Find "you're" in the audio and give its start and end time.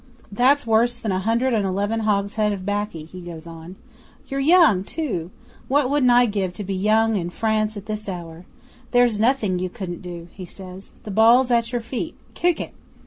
4.27-4.39